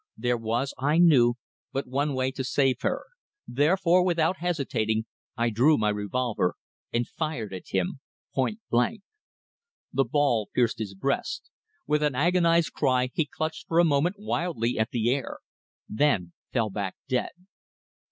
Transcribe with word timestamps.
There 0.17 0.35
was, 0.37 0.73
I 0.79 0.97
knew, 0.97 1.35
but 1.71 1.85
one 1.85 2.15
way 2.15 2.31
to 2.31 2.43
save 2.43 2.81
her, 2.81 3.03
therefore 3.47 4.03
without 4.03 4.37
hesitating 4.37 5.05
I 5.37 5.51
drew 5.51 5.77
my 5.77 5.89
revolver 5.89 6.55
and 6.91 7.07
fired 7.07 7.53
at 7.53 7.67
him 7.67 7.99
point 8.33 8.61
blank. 8.71 9.03
The 9.93 10.03
ball 10.05 10.49
pierced 10.55 10.79
his 10.79 10.95
breast. 10.95 11.51
With 11.85 12.01
an 12.01 12.15
agonized 12.15 12.73
cry 12.73 13.11
he 13.13 13.27
clutched 13.27 13.67
for 13.67 13.77
a 13.77 13.85
moment 13.85 14.15
wildly 14.17 14.79
at 14.79 14.89
the 14.89 15.11
air, 15.13 15.37
then 15.87 16.33
fell 16.51 16.71
back 16.71 16.95
dead. 17.07 17.33